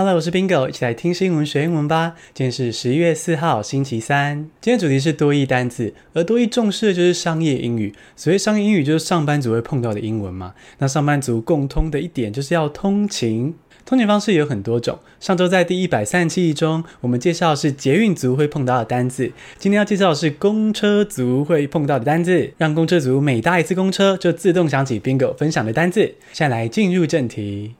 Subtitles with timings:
[0.00, 2.14] Hello，我是 Bingo，一起来听新闻学英文吧。
[2.32, 4.48] 今天是十一月四号，星期三。
[4.58, 7.94] 今天主题是多益单字，而多益重视的就是商业英语。
[8.16, 10.54] 所谓商业英语，就是上班族会碰到的英文嘛。
[10.78, 14.98] 那上班族共通的一点就是要通勤，通勤方式有很多种。
[15.20, 19.30] 上周在第一百三十七集中，我们介绍的是捷运族会碰到的单字。
[19.58, 26.14] 今天要介绍的是公车族会碰到的单字，让公车族每搭一次公车就自动想起 Bingo 分享的单字。
[26.32, 27.74] 现在来进入正题。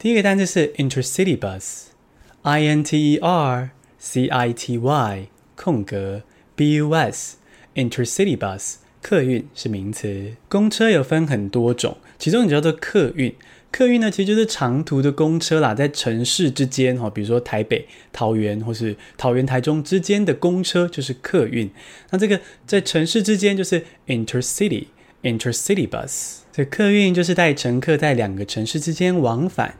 [0.00, 6.22] 第一个单词是 intercity bus，I N T E R C I T Y 空格
[6.56, 10.32] B U S，intercity bus 客运是名词。
[10.48, 13.34] 公车有分很多种，其中你叫做客运。
[13.70, 21.70] 客运呢，其实就是长途的公车啦，在城市之间哈，比如说台北、桃园或是桃园、台中之间的公车就是客运。
[22.08, 24.86] 那这个在城市之间就是 intercity
[25.22, 26.38] intercity bus。
[26.52, 29.76] 这客运就是带乘客在两个城市之间往返。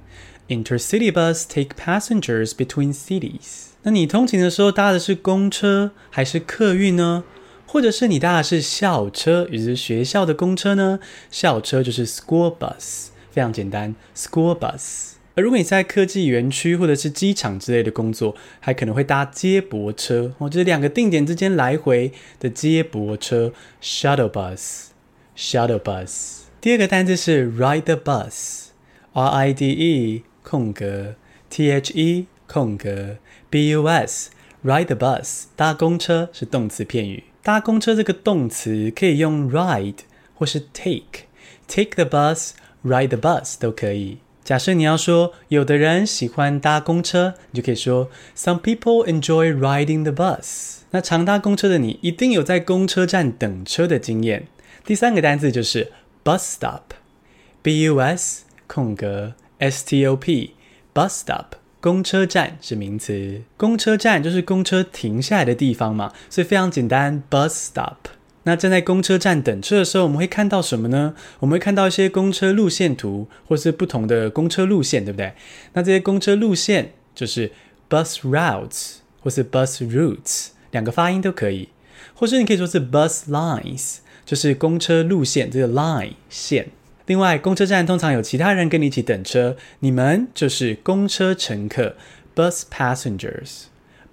[0.49, 3.69] Intercity bus take passengers between cities。
[3.83, 7.25] 那你通勤的时候搭的是公车还是客运呢？
[7.67, 10.99] 或者是你搭的是校车，也就是学校的公车呢？
[11.31, 15.13] 校车就是 school bus，非常简单，school bus。
[15.37, 24.89] 而如果你在科技园区或者是机场之类的工作，还可能会搭接驳车，哦，就是两个定点之间来回的接驳车，shuttle bus
[25.37, 26.41] shuttle bus。
[26.61, 30.23] 第二个单字是 ride the bus，R I D E。
[30.43, 31.15] 空格
[31.51, 33.19] T H E 空格
[33.51, 37.25] B U S，ride the bus 搭公车是动词片语。
[37.43, 39.99] 搭公车这个动词可以用 ride
[40.35, 44.19] 或是 take，take the bus，ride the bus 都可以。
[44.43, 50.79] 假设你要说有的人喜欢搭公车，你就可以说 Some people enjoy riding the bus。
[50.91, 54.49] 那常搭公车的你一定有在公车站等车的经验。
[54.91, 55.93] 第三个单字就是
[56.25, 59.35] bus stop，B U S 空格。
[59.61, 60.57] S T O P
[60.93, 67.99] bus stop 公车站是名词，公车站就是公车停下来的地方嘛，所以非常简单，bus stop。
[68.43, 71.15] 那站在公车站等车的时候，我们会看到什么呢？
[71.39, 75.35] 我们会看到一些公车路线图，或是不同的公车路线，对不对？
[75.75, 77.53] 那这些公车路线就是
[77.89, 81.69] bus routes 或是 bus routes，两个发音都可以，
[82.13, 83.99] 或是你可以说是 bus lines，
[84.31, 86.69] 就是公车路线这个 line 线。
[87.07, 91.97] 另外，公车站通常有其他人跟你一起等车，你们就是公车乘客
[92.37, 93.65] ，bus passengers。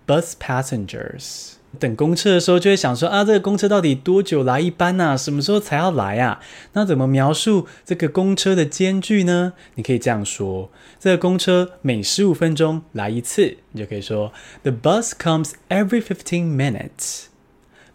[0.08, 1.52] bus passengers。
[1.78, 5.16] 等公车的时候就会想说啊，这个公车到底多久来一班啊？
[5.16, 6.40] 什么时候才要来啊？
[6.74, 9.54] 那怎么描述这个公车的间距呢？
[9.76, 17.26] 你可以这样说：这个公车每十五分钟来一次，你就可以说：The bus comes every fifteen minutes。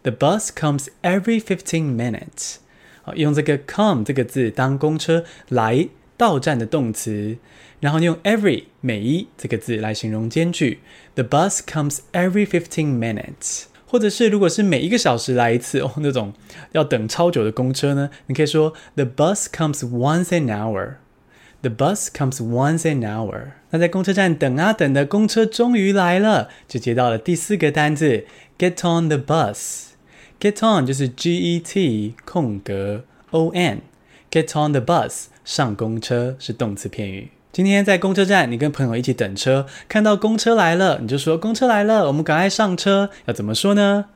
[0.03, 2.57] The bus comes every fifteen minutes。
[3.03, 5.87] 好，用这个 come 这个字当公车来
[6.17, 7.37] 到站的动词，
[7.79, 10.79] 然后用 every 每一这个字来形容间距。
[11.15, 16.33] The bus comes every fifteen minutes，或者是如果是每一个小时来一次哦，那种
[16.73, 20.95] 要等超久的公车呢，你可以说 The bus comes once an hour。
[21.61, 23.53] The bus comes once an hour。
[23.69, 28.25] 那在公车站等啊等的公车终于来了，就接到了第四个单字
[28.57, 29.92] get on the bus。
[30.43, 37.31] Get on 就是 G E T 空格 O N，Get on the bus 上公车是动词片语。
[37.53, 43.09] 今天在公车站，你跟朋友一起等车，看到公车来了，你就说公车来了，我们赶快上车。
[43.23, 44.07] 要怎么说呢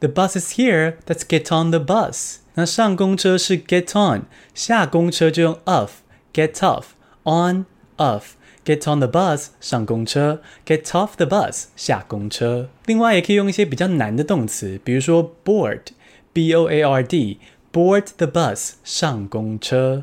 [0.00, 0.94] ？The bus is here.
[1.06, 2.36] Let's get on the bus.
[2.54, 4.22] 那上公车是 get on，
[4.54, 7.66] 下公车就用 off，get off，on
[7.98, 8.22] off。
[8.66, 12.68] Get on the bus 上公车，Get off the bus 下公车。
[12.86, 20.02] 另外也可以用一些比较难的动词，比如说 board，b o a r d，board the bus 上公车。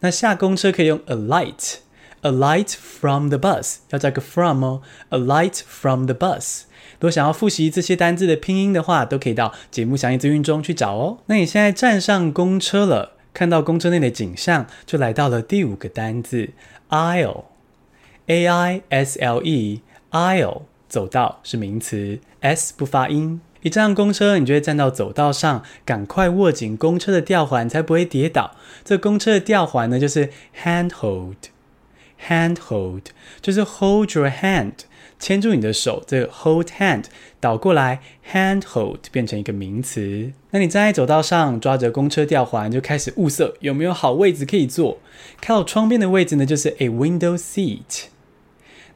[0.00, 6.62] 那下公车可以用 alight，alight from the bus 要加个 from 哦，alight from the bus。
[6.94, 11.18] 如果想要复习这些单字的拼音的话，都可以到节目详细资讯中去找哦。
[11.26, 16.48] 那你现在站上公车了，看到公车内的景象，就来到了第五个单字
[16.88, 17.44] aisle。
[18.30, 23.40] A I S L E，aisle 走道是名词，S 不发音。
[23.62, 28.54] 一站上公车，你就会站到走道上，赶快握紧公车的吊环，才不会跌倒。
[28.84, 30.30] 这公车的吊环呢，就是
[30.62, 33.06] hand hold，hand hold
[33.42, 34.74] 就是 hold your hand，
[35.18, 36.04] 牵住你的手。
[36.06, 37.06] 这个 hold hand
[37.40, 38.00] 倒过来
[38.32, 40.30] ，hand hold 变成一个名词。
[40.52, 44.98] 那你站在走道上，抓着公车吊环，就开始物色有没有好位置可以坐。
[45.42, 48.04] 靠窗边的位置呢，就是 a window seat。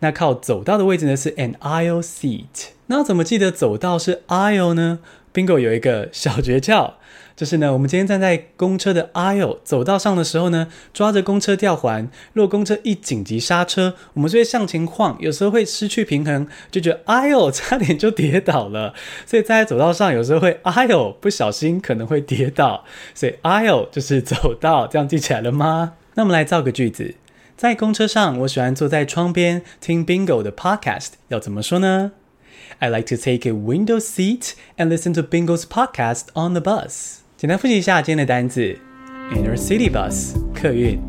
[0.00, 2.68] 那靠走道的位置呢，是 an aisle seat。
[2.86, 4.98] 那怎么记得走道是 aisle 呢
[5.32, 6.92] ？Bingo 有一个小诀窍，
[7.34, 18.94] 就是呢，我们今天站在公车的 aisle 走道上的时候呢，抓着公车吊环，若公车一紧急刹车，我们就会向前晃，有时候会失去平衡，就觉得 aisle，差点就跌倒了。
[19.26, 22.84] 所以站在走道上，有时候会 aisle，不小心可能会跌倒。
[23.14, 25.94] 所以 aisle 就是走道，这样记起来了吗？
[26.14, 27.14] 那我们来造个句子，
[27.56, 32.12] 在公车上，我喜欢坐在窗边听 Bingo 的 podcast，要怎么说呢
[32.80, 37.18] ？I like to take a window seat and listen to Bingo's podcast on the bus.
[37.36, 38.76] 简单复习一下今天的单词
[39.32, 41.00] ：inner city bus 客运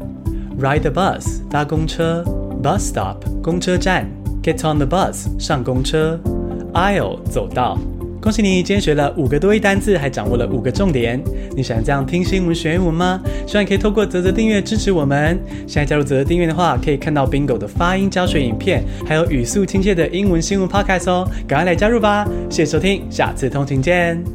[0.59, 2.23] ，ride the bus 搭公车
[2.61, 4.07] ，bus stop 公车站
[4.43, 6.19] ，get on the bus 上公车
[6.73, 7.79] ，aisle 走道。
[8.25, 11.23] 恭喜你，今天学了五个多音单字，还掌握了五个重点。
[11.55, 13.21] 你喜欢这样听新闻学英文吗？
[13.45, 15.39] 希望你可以透过泽泽订阅支持我们。
[15.67, 21.29] 现在加入泽泽订阅的话，可以看到 Bingo 的发音教学影片，还有语速亲切的英文新闻 Podcast 哦。
[21.47, 22.27] 赶快来加入吧！
[22.49, 24.34] 谢谢收听，下次通勤见。